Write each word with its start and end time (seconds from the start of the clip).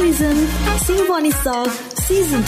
listen 0.00 0.36
Sing 0.78 1.06
Bonnie 1.06 1.32
Song 1.32 1.68
Season 2.06 2.42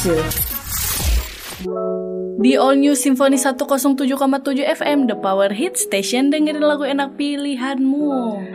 2. 1.65 2.00
Di 2.41 2.57
All 2.57 2.81
New 2.81 2.97
Symphony 2.97 3.37
107,7 3.37 4.17
FM 4.65 5.13
The 5.13 5.17
Power 5.21 5.53
Hit 5.53 5.77
Station 5.77 6.33
dengerin 6.33 6.65
lagu 6.65 6.89
enak 6.89 7.13
pilihanmu. 7.21 8.09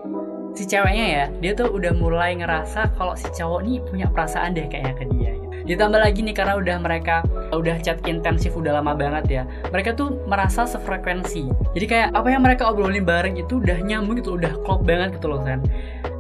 si 0.55 0.63
ceweknya 0.63 1.05
ya 1.05 1.25
dia 1.43 1.51
tuh 1.51 1.67
udah 1.67 1.91
mulai 1.95 2.35
ngerasa 2.39 2.95
kalau 2.95 3.15
si 3.19 3.27
cowok 3.35 3.59
nih 3.67 3.77
punya 3.83 4.07
perasaan 4.07 4.55
deh 4.55 4.67
kayaknya 4.71 4.93
ke 4.95 5.05
dia 5.11 5.31
gitu. 5.35 5.44
Ditambah 5.65 5.97
lagi 5.97 6.21
nih 6.21 6.35
karena 6.37 6.55
udah 6.61 6.77
mereka 6.77 7.25
udah 7.49 7.77
chat 7.81 7.97
intensif 8.05 8.53
udah 8.53 8.77
lama 8.79 8.93
banget 8.93 9.25
ya 9.41 9.43
mereka 9.73 9.97
tuh 9.97 10.21
merasa 10.29 10.63
sefrekuensi. 10.69 11.49
Jadi 11.73 11.85
kayak 11.85 12.09
apa 12.13 12.27
yang 12.29 12.45
mereka 12.45 12.69
obrolin 12.69 13.03
bareng 13.03 13.35
itu 13.35 13.59
udah 13.59 13.81
nyambung 13.81 14.21
gitu 14.21 14.37
udah 14.37 14.53
klop 14.63 14.85
banget 14.85 15.17
gitu 15.17 15.27
loh 15.27 15.41
San. 15.41 15.65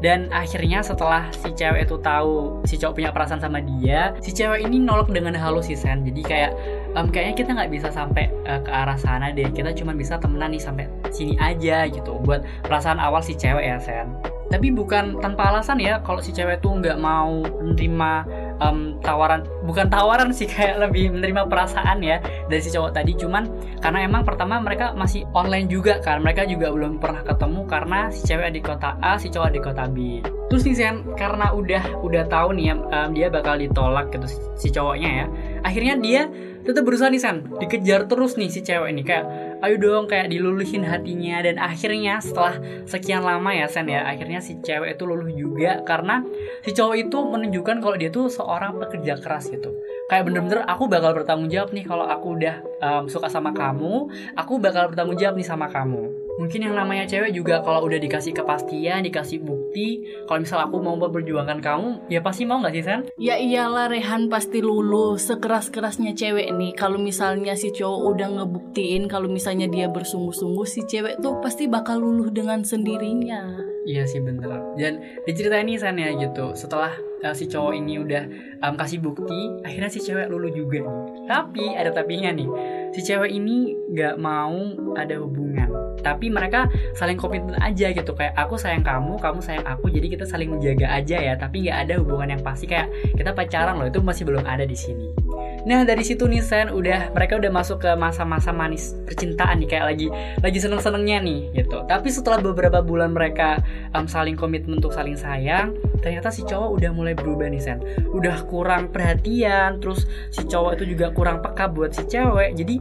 Dan 0.03 0.29
akhirnya 0.29 0.83
setelah 0.85 1.29
si 1.33 1.49
cewek 1.55 1.87
itu 1.87 1.95
tahu 2.01 2.61
si 2.67 2.75
cowok 2.77 2.93
punya 2.99 3.09
perasaan 3.15 3.41
sama 3.41 3.63
dia 3.63 4.13
si 4.21 4.29
cewek 4.35 4.65
ini 4.65 4.81
nolak 4.81 5.09
dengan 5.09 5.37
halus 5.37 5.69
sih 5.69 5.77
San. 5.77 6.03
Jadi 6.03 6.21
kayak 6.25 6.51
em, 6.97 7.07
kayaknya 7.09 7.35
kita 7.37 7.49
nggak 7.55 7.71
bisa 7.71 7.87
sampai 7.93 8.29
eh, 8.45 8.59
ke 8.61 8.71
arah 8.71 8.97
sana 8.97 9.31
deh 9.31 9.49
kita 9.53 9.71
cuma 9.77 9.93
bisa 9.93 10.17
temenan 10.17 10.51
nih 10.51 10.61
sampai 10.61 10.85
sini 11.13 11.37
aja 11.39 11.87
gitu 11.87 12.17
buat 12.25 12.43
perasaan 12.65 12.99
awal 12.99 13.21
si 13.23 13.37
cewek 13.37 13.63
ya 13.63 13.77
Sen 13.79 14.35
tapi 14.45 14.69
bukan 14.69 15.17
tanpa 15.19 15.49
alasan 15.49 15.81
ya 15.81 15.99
kalau 16.05 16.21
si 16.21 16.29
cewek 16.29 16.61
tuh 16.61 16.77
nggak 16.77 17.01
mau 17.01 17.41
menerima 17.65 18.11
em, 18.61 18.99
tawaran 19.03 19.43
bukan 19.63 19.87
tawaran 19.87 20.29
sih 20.31 20.47
kayak 20.51 20.87
lebih 20.87 21.11
menerima 21.11 21.47
perasaan 21.47 21.99
ya 22.03 22.19
dari 22.47 22.61
si 22.61 22.69
cowok 22.71 22.91
tadi. 22.95 23.15
Cuman 23.17 23.47
karena 23.79 24.05
emang 24.05 24.23
pertama 24.23 24.59
mereka 24.59 24.95
masih 24.95 25.27
online 25.35 25.67
juga 25.67 25.99
kan 26.01 26.21
mereka 26.23 26.47
juga 26.47 26.71
belum 26.71 26.97
pernah 26.99 27.21
ketemu 27.25 27.61
karena 27.67 27.99
si 28.09 28.21
cewek 28.25 28.49
di 28.55 28.61
kota 28.63 28.95
A 29.01 29.19
si 29.19 29.27
cowok 29.31 29.49
di 29.51 29.59
kota 29.61 29.83
B. 29.89 30.21
Terus 30.51 30.61
nih 30.65 30.75
Sen 30.77 30.95
karena 31.17 31.51
udah 31.51 31.83
udah 32.05 32.23
tahu 32.29 32.55
nih 32.55 32.65
ya 32.71 32.75
em, 32.77 33.09
dia 33.13 33.27
bakal 33.33 33.57
ditolak 33.57 34.13
gitu 34.13 34.27
si, 34.29 34.37
si 34.55 34.67
cowoknya 34.71 35.09
ya 35.09 35.25
akhirnya 35.65 35.95
dia 35.97 36.21
tetap 36.65 36.81
berusaha 36.81 37.13
nih 37.13 37.21
San 37.21 37.45
dikejar 37.61 38.09
terus 38.09 38.37
nih 38.37 38.49
si 38.49 38.65
cewek 38.65 38.89
ini. 38.89 39.05
Kayak 39.05 39.25
ayo 39.65 39.75
dong 39.81 40.05
kayak 40.05 40.29
diluluhin 40.29 40.85
hatinya. 40.85 41.41
Dan 41.41 41.57
akhirnya 41.57 42.21
setelah 42.21 42.57
sekian 42.85 43.25
lama 43.25 43.49
ya 43.51 43.65
Sen 43.65 43.89
ya 43.89 44.05
akhirnya 44.05 44.39
si 44.39 44.57
cewek 44.61 44.95
itu 44.95 45.03
luluh 45.03 45.29
juga. 45.33 45.81
Karena 45.83 46.21
si 46.61 46.71
cowok 46.71 46.95
itu 46.95 47.17
menunjukkan 47.17 47.81
kalau 47.81 47.95
dia 47.97 48.09
tuh 48.13 48.29
seorang 48.29 48.77
pekerja 48.79 49.17
keras 49.19 49.49
gitu. 49.49 49.73
Kayak 50.07 50.29
bener-bener 50.29 50.61
aku 50.65 50.85
bakal 50.85 51.11
bertanggung 51.17 51.49
jawab 51.49 51.73
nih 51.73 51.85
kalau 51.85 52.05
aku 52.05 52.37
udah 52.37 52.55
em, 52.81 53.03
suka 53.09 53.27
sama 53.27 53.51
kamu. 53.51 54.07
Aku 54.37 54.61
bakal 54.61 54.93
bertanggung 54.93 55.17
jawab 55.17 55.35
nih 55.37 55.47
sama 55.47 55.67
kamu 55.67 56.24
mungkin 56.35 56.67
yang 56.67 56.75
namanya 56.75 57.07
cewek 57.07 57.31
juga 57.31 57.63
kalau 57.63 57.87
udah 57.87 57.99
dikasih 57.99 58.35
kepastian 58.35 59.07
dikasih 59.07 59.39
bukti 59.39 60.03
kalau 60.27 60.43
misal 60.43 60.59
aku 60.59 60.83
mau 60.83 60.99
memperjuangkan 60.99 61.59
kamu 61.63 61.89
ya 62.11 62.19
pasti 62.19 62.43
mau 62.43 62.59
nggak 62.59 62.75
sih 62.75 62.83
Sen 62.83 63.01
Ya 63.15 63.39
iyalah 63.39 63.87
Rehan 63.87 64.27
pasti 64.27 64.59
luluh 64.59 65.15
sekeras-kerasnya 65.15 66.13
cewek 66.13 66.51
nih. 66.51 66.75
Kalau 66.75 66.99
misalnya 66.99 67.55
si 67.55 67.71
cowok 67.71 68.01
udah 68.11 68.27
ngebuktiin 68.41 69.07
kalau 69.07 69.31
misalnya 69.31 69.71
dia 69.71 69.87
bersungguh-sungguh 69.87 70.67
Si 70.67 70.83
cewek 70.83 71.23
tuh 71.23 71.39
pasti 71.39 71.71
bakal 71.71 72.03
luluh 72.03 72.27
dengan 72.27 72.65
sendirinya. 72.65 73.55
Iya 73.87 74.03
sih 74.03 74.19
bener. 74.19 74.75
Dan 74.75 74.99
diceritain 75.23 75.63
nih 75.63 75.79
San 75.79 75.95
ya 75.95 76.11
gitu. 76.11 76.51
Setelah 76.57 76.91
uh, 77.23 77.31
si 77.31 77.47
cowok 77.47 77.73
ini 77.77 78.01
udah 78.01 78.23
um, 78.65 78.75
kasih 78.75 78.99
bukti 78.99 79.61
Akhirnya 79.61 79.87
si 79.93 80.03
cewek 80.03 80.27
lulu 80.27 80.51
juga 80.51 80.83
nih. 80.83 80.97
Tapi 81.29 81.65
ada 81.77 81.93
tapinya 81.93 82.33
nih. 82.33 82.49
Si 82.91 82.99
cewek 83.05 83.31
ini 83.31 83.71
gak 83.93 84.19
mau 84.19 84.59
ada 84.97 85.15
hubungan 85.21 85.84
Tapi 86.05 86.29
mereka 86.29 86.69
saling 86.93 87.17
komitmen 87.17 87.57
aja 87.57 87.89
gitu 87.89 88.13
Kayak 88.13 88.37
aku 88.37 88.61
sayang 88.61 88.85
kamu, 88.85 89.17
kamu 89.17 89.41
sayang 89.41 89.65
aku 89.65 89.89
Jadi 89.89 90.07
kita 90.13 90.29
saling 90.29 90.53
menjaga 90.53 90.93
aja 90.93 91.17
ya 91.17 91.33
Tapi 91.33 91.65
gak 91.65 91.89
ada 91.89 91.97
hubungan 91.97 92.37
yang 92.37 92.41
pasti 92.45 92.69
Kayak 92.69 92.93
kita 93.17 93.33
pacaran 93.33 93.81
loh 93.81 93.89
Itu 93.89 94.05
masih 94.05 94.29
belum 94.29 94.45
ada 94.45 94.69
di 94.69 94.77
sini 94.77 95.25
Nah 95.65 95.81
dari 95.81 96.05
situ 96.05 96.29
nih 96.29 96.45
Sen 96.45 96.69
udah 96.69 97.09
mereka 97.09 97.41
udah 97.41 97.49
masuk 97.49 97.81
ke 97.81 97.91
masa-masa 97.97 98.53
manis 98.53 98.93
percintaan 99.09 99.65
nih 99.65 99.69
kayak 99.73 99.85
lagi 99.89 100.07
lagi 100.45 100.59
seneng-senengnya 100.61 101.17
nih 101.25 101.39
gitu. 101.57 101.81
Tapi 101.89 102.13
setelah 102.13 102.37
beberapa 102.37 102.85
bulan 102.85 103.17
mereka 103.17 103.65
um, 103.97 104.05
saling 104.05 104.37
komitmen 104.37 104.77
untuk 104.77 104.93
saling 104.93 105.17
sayang, 105.17 105.73
ternyata 106.05 106.29
si 106.29 106.45
cowok 106.45 106.69
udah 106.77 106.91
mulai 106.93 107.17
berubah 107.17 107.49
nih 107.49 107.61
Sen. 107.61 107.81
Udah 108.13 108.45
kurang 108.45 108.93
perhatian, 108.93 109.81
terus 109.81 110.05
si 110.29 110.45
cowok 110.45 110.77
itu 110.77 110.93
juga 110.93 111.09
kurang 111.09 111.41
peka 111.41 111.65
buat 111.65 111.97
si 111.97 112.05
cewek. 112.05 112.53
Jadi 112.53 112.75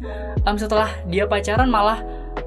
um, 0.45 0.57
setelah 0.61 0.93
dia 1.09 1.25
pacaran 1.25 1.73
malah 1.73 2.05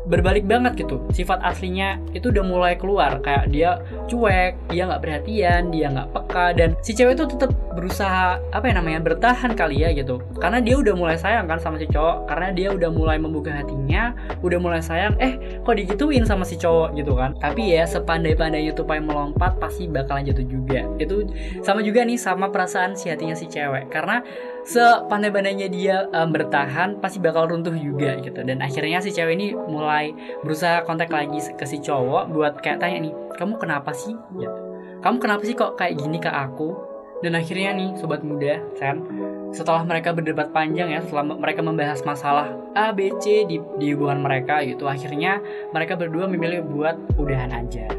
berbalik 0.08 0.48
banget 0.48 0.88
gitu. 0.88 1.04
Sifat 1.14 1.44
aslinya 1.44 2.02
itu 2.16 2.32
udah 2.34 2.44
mulai 2.44 2.74
keluar. 2.80 3.20
Kayak 3.22 3.46
dia 3.52 3.70
cuek 4.08 4.58
dia 4.72 4.84
nggak 4.88 5.02
perhatian 5.04 5.70
dia 5.70 5.88
nggak 5.92 6.10
peka 6.16 6.56
dan 6.58 6.70
si 6.82 6.96
cewek 6.96 7.20
itu 7.20 7.28
tetap 7.30 7.52
berusaha 7.78 8.42
apa 8.52 8.66
ya 8.66 8.74
namanya 8.80 9.00
bertahan 9.04 9.54
kali 9.54 9.86
ya 9.86 9.94
gitu. 9.94 10.20
Karena 10.42 10.64
dia 10.64 10.80
udah 10.80 10.94
mulai 10.98 11.18
sayang 11.20 11.46
kan 11.46 11.60
sama 11.62 11.78
si 11.78 11.86
cowok. 11.88 12.26
Karena 12.26 12.50
dia 12.56 12.74
udah 12.74 12.90
mulai 12.90 13.22
membuka 13.22 13.54
hatinya 13.54 14.16
udah 14.42 14.60
mulai 14.60 14.82
sayang 14.82 15.14
eh 15.22 15.62
kok 15.62 15.76
digituin 15.78 16.26
sama 16.26 16.48
si 16.48 16.58
cowok? 16.58 16.98
gitu 16.98 17.14
kan. 17.14 17.38
Tapi 17.38 17.78
ya 17.78 17.84
sepandai-pandainya 17.86 18.74
tupai 18.74 19.02
melompat 19.02 19.58
pasti 19.62 19.86
bakalan 19.86 20.26
jatuh 20.28 20.46
juga. 20.48 20.82
Itu 20.98 21.30
sama 21.62 21.86
juga 21.86 22.04
nih 22.04 22.18
sama 22.18 22.50
perasaan 22.50 22.98
si 22.98 23.12
hatinya 23.12 23.38
si 23.38 23.46
cewek. 23.46 23.90
Karena 23.94 24.22
sepandai-pandainya 24.68 25.68
dia 25.72 26.12
em, 26.12 26.28
bertahan 26.28 27.00
pasti 27.00 27.24
bakal 27.24 27.48
runtuh 27.48 27.72
juga 27.72 28.20
gitu. 28.20 28.44
Dan 28.44 28.60
akhirnya 28.60 29.00
si 29.00 29.16
cewek 29.16 29.40
ini 29.40 29.56
mulai 29.56 30.12
berusaha 30.44 30.84
kontak 30.84 31.08
lagi 31.08 31.40
ke 31.56 31.64
si 31.64 31.80
cowok 31.80 32.36
buat 32.36 32.60
kayak 32.60 32.84
tanya 32.84 33.08
nih 33.08 33.14
kamu 33.40 33.56
kenapa 33.56 33.96
sih? 33.96 34.14
Gitu. 34.36 34.60
Kamu 35.00 35.24
kenapa 35.24 35.42
sih 35.48 35.56
kok 35.56 35.80
kayak 35.80 35.96
gini 35.96 36.20
ke 36.20 36.28
aku? 36.28 36.76
Dan 37.18 37.34
akhirnya 37.34 37.74
nih 37.74 37.98
sobat 37.98 38.22
muda 38.22 38.62
Sen 38.78 39.02
setelah 39.50 39.82
mereka 39.82 40.14
berdebat 40.14 40.54
panjang 40.54 40.94
ya 40.94 41.02
setelah 41.02 41.26
mereka 41.34 41.66
membahas 41.66 42.06
masalah 42.06 42.54
A 42.78 42.94
B 42.94 43.10
C 43.18 43.42
di, 43.50 43.58
di 43.82 43.96
hubungan 43.96 44.22
mereka 44.22 44.62
gitu 44.62 44.86
akhirnya 44.86 45.42
mereka 45.74 45.98
berdua 45.98 46.30
memilih 46.30 46.62
buat 46.62 46.94
udahan 47.18 47.50
aja. 47.50 47.90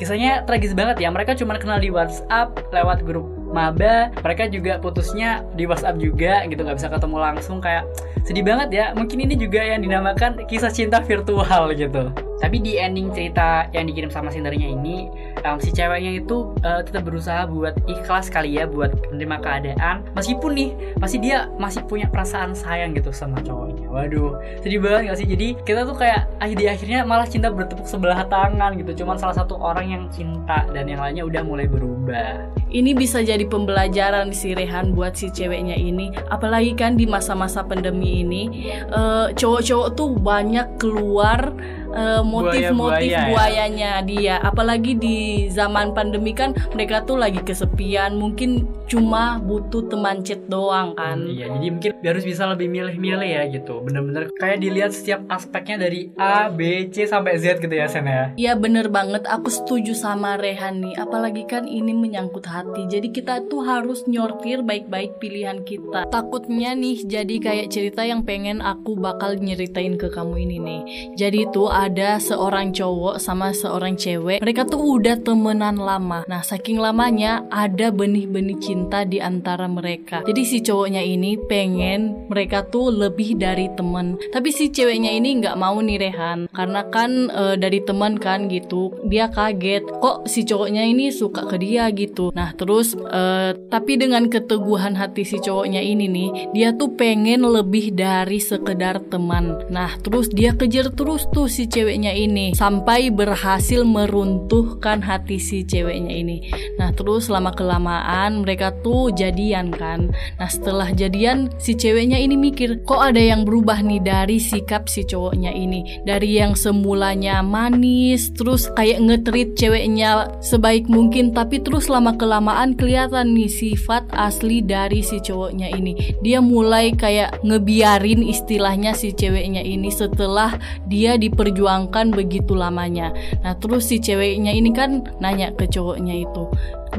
Kisahnya 0.00 0.48
tragis 0.48 0.72
banget 0.72 1.02
ya 1.02 1.12
mereka 1.12 1.36
cuma 1.36 1.60
kenal 1.60 1.76
di 1.76 1.92
WhatsApp 1.92 2.56
lewat 2.72 3.04
grup 3.04 3.28
maba 3.54 4.10
mereka 4.20 4.50
juga 4.50 4.82
putusnya 4.82 5.46
di 5.54 5.64
WhatsApp 5.64 6.02
juga 6.02 6.42
gitu 6.50 6.66
nggak 6.66 6.76
bisa 6.82 6.90
ketemu 6.90 7.16
langsung 7.22 7.62
kayak 7.62 7.86
sedih 8.26 8.42
banget 8.42 8.68
ya. 8.74 8.86
Mungkin 8.98 9.22
ini 9.30 9.38
juga 9.38 9.62
yang 9.62 9.80
dinamakan 9.86 10.42
kisah 10.50 10.74
cinta 10.74 10.98
virtual 11.00 11.70
gitu 11.78 12.10
tapi 12.44 12.60
di 12.60 12.76
ending 12.76 13.08
cerita 13.16 13.72
yang 13.72 13.88
dikirim 13.88 14.12
sama 14.12 14.28
sendernya 14.28 14.68
ini 14.68 15.08
um, 15.48 15.56
si 15.56 15.72
ceweknya 15.72 16.20
itu 16.20 16.52
uh, 16.60 16.84
tetap 16.84 17.08
berusaha 17.08 17.48
buat 17.48 17.72
ikhlas 17.88 18.28
kali 18.28 18.60
ya 18.60 18.68
buat 18.68 18.92
menerima 19.08 19.40
keadaan. 19.40 20.04
Meskipun 20.12 20.52
nih 20.52 20.70
pasti 21.00 21.24
dia 21.24 21.48
masih 21.56 21.80
punya 21.88 22.04
perasaan 22.12 22.52
sayang 22.52 22.92
gitu 22.92 23.16
sama 23.16 23.40
cowoknya. 23.40 23.88
Waduh 23.88 24.36
sedih 24.60 24.84
banget 24.84 25.08
gak 25.08 25.18
sih? 25.24 25.28
Jadi 25.32 25.46
kita 25.64 25.88
tuh 25.88 25.96
kayak 25.96 26.28
di 26.52 26.68
akhirnya 26.68 27.08
malah 27.08 27.24
cinta 27.24 27.48
bertepuk 27.48 27.88
sebelah 27.88 28.28
tangan 28.28 28.76
gitu. 28.76 28.92
Cuman 29.00 29.16
salah 29.16 29.40
satu 29.40 29.56
orang 29.56 29.88
yang 29.88 30.04
cinta 30.12 30.68
dan 30.68 30.84
yang 30.84 31.00
lainnya 31.00 31.24
udah 31.24 31.40
mulai 31.40 31.64
berubah. 31.64 32.44
Ini 32.68 32.92
bisa 32.92 33.24
jadi 33.24 33.48
pembelajaran 33.48 34.34
si 34.36 34.52
Rehan 34.52 34.92
buat 34.92 35.16
si 35.16 35.32
ceweknya 35.32 35.80
ini. 35.80 36.12
Apalagi 36.28 36.76
kan 36.76 37.00
di 37.00 37.08
masa-masa 37.08 37.64
pandemi 37.64 38.20
ini 38.20 38.74
uh, 38.92 39.32
cowok-cowok 39.32 39.88
tuh 39.96 40.10
banyak 40.18 40.66
keluar 40.76 41.54
uh, 41.94 42.22
motif-motif 42.26 43.08
Buaya, 43.08 43.30
buaya, 43.30 43.32
buayanya 43.32 43.92
ya? 44.02 44.06
dia. 44.06 44.36
Apalagi 44.42 44.98
di 44.98 45.48
zaman 45.48 45.94
pandemi 45.94 46.34
kan 46.34 46.52
mereka 46.74 47.06
tuh 47.06 47.16
lagi 47.16 47.40
kesepian, 47.40 48.18
mungkin 48.18 48.66
cuma 48.84 49.40
butuh 49.40 49.88
teman 49.88 50.20
chat 50.20 50.44
doang 50.50 50.92
kan. 50.98 51.24
Hmm, 51.24 51.32
iya, 51.32 51.48
jadi 51.48 51.66
mungkin 51.72 51.90
harus 52.04 52.24
bisa 52.26 52.44
lebih 52.50 52.68
milih-milih 52.68 53.30
ya 53.30 53.42
gitu. 53.48 53.80
Bener-bener 53.80 54.28
kayak 54.36 54.60
dilihat 54.60 54.92
setiap 54.92 55.24
aspeknya 55.32 55.88
dari 55.88 56.12
A, 56.20 56.52
B, 56.52 56.90
C 56.92 57.08
sampai 57.08 57.40
Z 57.40 57.64
gitu 57.64 57.72
ya 57.72 57.88
Sen 57.88 58.04
ya. 58.04 58.34
Iya 58.36 58.52
bener 58.58 58.92
banget, 58.92 59.24
aku 59.24 59.48
setuju 59.48 59.96
sama 59.96 60.36
Rehan 60.36 60.84
nih. 60.84 60.94
Apalagi 61.00 61.48
kan 61.48 61.64
ini 61.64 61.96
menyangkut 61.96 62.44
hati. 62.44 62.84
Jadi 62.90 63.08
kita 63.14 63.46
tuh 63.48 63.64
harus 63.64 64.04
nyortir 64.04 64.60
baik-baik 64.60 65.16
pilihan 65.22 65.64
kita. 65.64 66.04
Takutnya 66.12 66.76
nih 66.76 67.06
jadi 67.06 67.34
kayak 67.40 67.70
cerita 67.72 68.04
yang 68.04 68.26
pengen 68.26 68.60
aku 68.60 68.96
bakal 68.98 69.36
nyeritain 69.38 69.96
ke 69.96 70.12
kamu 70.12 70.44
ini 70.44 70.56
nih. 70.60 70.82
Jadi 71.16 71.48
tuh 71.50 71.72
ada 71.84 72.16
seorang 72.16 72.72
cowok 72.72 73.20
sama 73.20 73.52
seorang 73.52 73.92
cewek 74.00 74.40
mereka 74.40 74.64
tuh 74.64 74.80
udah 74.80 75.20
temenan 75.20 75.76
lama. 75.76 76.24
Nah 76.24 76.40
saking 76.40 76.80
lamanya 76.80 77.44
ada 77.52 77.92
benih-benih 77.92 78.56
cinta 78.56 79.04
di 79.04 79.20
antara 79.20 79.68
mereka. 79.68 80.24
Jadi 80.24 80.42
si 80.48 80.58
cowoknya 80.64 81.04
ini 81.04 81.36
pengen 81.44 82.24
mereka 82.32 82.64
tuh 82.64 82.88
lebih 82.88 83.36
dari 83.36 83.68
temen 83.76 84.16
tapi 84.32 84.48
si 84.48 84.72
ceweknya 84.72 85.12
ini 85.12 85.44
nggak 85.44 85.60
mau 85.60 85.76
nih 85.84 86.08
Rehan. 86.08 86.48
Karena 86.48 86.88
kan 86.88 87.28
e, 87.28 87.60
dari 87.60 87.84
teman 87.84 88.16
kan 88.16 88.48
gitu 88.48 88.96
dia 89.04 89.28
kaget. 89.28 89.84
Kok 90.00 90.24
si 90.24 90.48
cowoknya 90.48 90.88
ini 90.88 91.12
suka 91.12 91.44
ke 91.44 91.60
dia 91.60 91.92
gitu? 91.92 92.32
Nah 92.32 92.56
terus 92.56 92.96
e, 92.96 93.52
tapi 93.68 94.00
dengan 94.00 94.32
keteguhan 94.32 94.96
hati 94.96 95.28
si 95.28 95.36
cowoknya 95.36 95.84
ini 95.84 96.08
nih 96.08 96.30
dia 96.56 96.72
tuh 96.72 96.96
pengen 96.96 97.44
lebih 97.44 97.92
dari 97.92 98.40
sekedar 98.40 99.04
teman. 99.12 99.68
Nah 99.68 99.92
terus 100.00 100.32
dia 100.32 100.56
kejar 100.56 100.88
terus 100.88 101.28
tuh 101.28 101.50
si 101.50 101.68
ceweknya 101.74 102.14
ini 102.14 102.54
sampai 102.54 103.10
berhasil 103.10 103.82
meruntuhkan 103.82 105.02
hati 105.02 105.42
si 105.42 105.66
ceweknya 105.66 106.14
ini. 106.14 106.46
Nah, 106.78 106.94
terus 106.94 107.26
lama 107.26 107.50
kelamaan 107.50 108.46
mereka 108.46 108.70
tuh 108.86 109.10
jadian 109.10 109.74
kan. 109.74 110.14
Nah, 110.38 110.46
setelah 110.46 110.94
jadian 110.94 111.50
si 111.58 111.74
ceweknya 111.74 112.14
ini 112.22 112.38
mikir, 112.38 112.86
kok 112.86 113.10
ada 113.10 113.18
yang 113.18 113.42
berubah 113.42 113.82
nih 113.82 113.98
dari 113.98 114.38
sikap 114.38 114.86
si 114.86 115.02
cowoknya 115.02 115.50
ini. 115.50 116.06
Dari 116.06 116.38
yang 116.38 116.54
semulanya 116.54 117.42
manis, 117.42 118.30
terus 118.30 118.70
kayak 118.78 119.02
ngetrit 119.02 119.58
ceweknya 119.58 120.30
sebaik 120.38 120.86
mungkin, 120.86 121.34
tapi 121.34 121.58
terus 121.58 121.90
lama 121.90 122.14
kelamaan 122.14 122.78
kelihatan 122.78 123.34
nih 123.34 123.50
sifat 123.50 124.06
asli 124.14 124.62
dari 124.62 125.02
si 125.02 125.18
cowoknya 125.18 125.74
ini. 125.74 126.14
Dia 126.22 126.38
mulai 126.38 126.94
kayak 126.94 127.42
ngebiarin 127.42 128.22
istilahnya 128.22 128.94
si 128.94 129.10
ceweknya 129.10 129.66
ini 129.66 129.90
setelah 129.90 130.54
dia 130.86 131.18
diperjuangkan 131.18 131.53
memperjuangkan 131.54 132.10
begitu 132.10 132.58
lamanya. 132.58 133.14
Nah, 133.46 133.54
terus 133.54 133.86
si 133.86 134.02
ceweknya 134.02 134.50
ini 134.50 134.74
kan 134.74 135.06
nanya 135.22 135.54
ke 135.54 135.70
cowoknya 135.70 136.26
itu, 136.26 136.50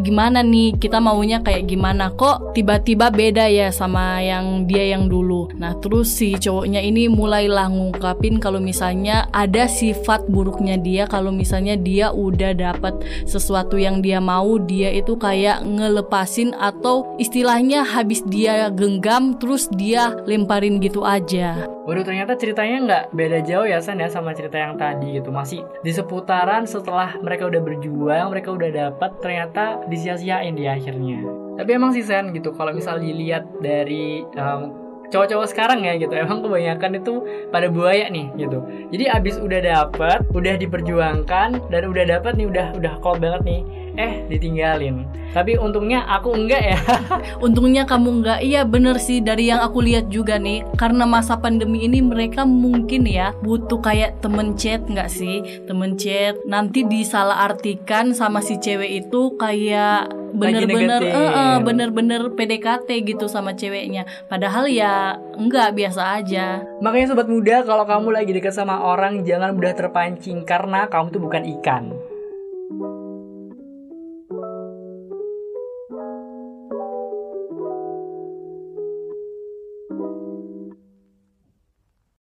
gimana 0.01 0.43
nih? 0.43 0.75
Kita 0.75 0.99
maunya 0.99 1.39
kayak 1.39 1.69
gimana? 1.69 2.11
Kok 2.11 2.57
tiba-tiba 2.57 3.13
beda 3.13 3.47
ya 3.47 3.71
sama 3.71 4.19
yang 4.19 4.67
dia 4.67 4.95
yang 4.95 5.07
dulu? 5.07 5.51
Nah 5.55 5.77
terus 5.79 6.11
si 6.11 6.35
cowoknya 6.35 6.81
ini 6.81 7.07
mulailah 7.07 7.71
ngungkapin 7.71 8.41
kalau 8.41 8.59
misalnya 8.59 9.29
ada 9.31 9.69
sifat 9.69 10.27
buruknya 10.27 10.75
dia 10.75 11.03
kalau 11.05 11.29
misalnya 11.31 11.77
dia 11.79 12.11
udah 12.11 12.51
dapat 12.57 12.97
sesuatu 13.23 13.79
yang 13.79 14.01
dia 14.01 14.19
mau 14.19 14.57
dia 14.57 14.91
itu 14.91 15.15
kayak 15.15 15.63
ngelepasin 15.63 16.51
atau 16.57 17.15
istilahnya 17.21 17.85
habis 17.85 18.25
dia 18.27 18.67
genggam 18.73 19.37
terus 19.37 19.69
dia 19.71 20.15
lemparin 20.25 20.81
gitu 20.81 21.05
aja. 21.05 21.69
Waduh 21.85 22.01
ternyata 22.01 22.33
ceritanya 22.33 22.77
nggak 22.81 23.03
beda 23.13 23.39
jauh 23.45 23.67
ya 23.69 23.77
San 23.77 24.01
ya 24.01 24.09
sama 24.09 24.33
cerita 24.33 24.57
yang 24.57 24.73
tadi 24.73 25.21
gitu. 25.21 25.29
Masih 25.29 25.61
di 25.85 25.93
seputaran 25.93 26.65
setelah 26.65 27.13
mereka 27.21 27.45
udah 27.45 27.61
berjuang 27.61 28.27
mereka 28.33 28.49
udah 28.51 28.69
dapat 28.73 29.11
ternyata 29.21 29.84
disia-siain 29.87 30.55
di 30.55 30.65
akhirnya. 30.65 31.21
Tapi 31.55 31.69
emang 31.71 31.95
sih 31.95 32.03
Sen 32.03 32.35
gitu. 32.35 32.51
Kalau 32.51 32.75
misal 32.75 32.99
dilihat 32.99 33.47
dari 33.63 34.27
um, 34.35 34.85
cowok-cowok 35.09 35.47
sekarang 35.49 35.85
ya 35.85 35.95
gitu 35.95 36.13
emang 36.23 36.41
kebanyakan 36.41 36.99
itu 36.99 37.23
pada 37.53 37.69
buaya 37.69 38.09
nih 38.09 38.27
gitu. 38.35 38.59
Jadi 38.91 39.05
abis 39.09 39.35
udah 39.39 39.59
dapet 39.61 40.19
udah 40.33 40.53
diperjuangkan 40.57 41.49
dan 41.69 41.81
udah 41.85 42.03
dapet 42.05 42.33
nih 42.35 42.47
udah 42.49 42.67
udah 42.75 42.93
klop 42.99 43.21
banget 43.21 43.41
nih 43.45 43.61
eh 43.95 44.27
ditinggalin. 44.27 45.07
Tapi 45.35 45.59
untungnya 45.59 46.07
aku 46.07 46.31
enggak 46.31 46.63
ya. 46.63 46.79
Untungnya 47.45 47.83
kamu 47.83 48.23
enggak. 48.23 48.39
Iya 48.39 48.63
bener 48.63 48.95
sih. 49.03 49.19
Dari 49.19 49.51
yang 49.51 49.59
aku 49.59 49.83
lihat 49.83 50.07
juga 50.07 50.39
nih 50.39 50.63
karena 50.79 51.03
masa 51.03 51.35
pandemi 51.35 51.83
ini 51.83 51.99
mereka 51.99 52.47
mungkin 52.47 53.03
ya 53.03 53.35
butuh 53.43 53.83
kayak 53.83 54.23
temen 54.23 54.55
chat 54.55 54.87
nggak 54.87 55.11
sih? 55.11 55.43
Temen 55.67 55.99
chat. 55.99 56.39
Nanti 56.47 56.87
disalah 56.87 57.51
artikan 57.51 58.15
sama 58.15 58.39
si 58.39 58.55
cewek 58.55 59.07
itu 59.07 59.35
kayak 59.35 60.07
bener-bener 60.35 60.99
uh, 61.15 61.19
uh, 61.31 61.55
bener-bener 61.63 62.31
PDKT 62.31 62.87
gitu 63.03 63.27
sama 63.27 63.55
ceweknya. 63.55 64.07
Padahal 64.31 64.71
ya 64.71 65.19
enggak 65.35 65.75
biasa 65.75 66.23
aja. 66.23 66.63
Makanya 66.79 67.11
sobat 67.11 67.27
muda 67.27 67.63
kalau 67.67 67.83
kamu 67.83 68.07
lagi 68.15 68.31
dekat 68.31 68.55
sama 68.55 68.79
orang 68.79 69.27
jangan 69.27 69.51
mudah 69.51 69.75
terpancing 69.75 70.47
karena 70.47 70.87
kamu 70.87 71.11
tuh 71.11 71.21
bukan 71.23 71.43
ikan 71.59 71.91